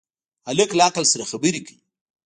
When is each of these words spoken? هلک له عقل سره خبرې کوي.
هلک 0.47 0.69
له 0.75 0.83
عقل 0.87 1.03
سره 1.13 1.29
خبرې 1.31 1.59
کوي. 1.65 1.77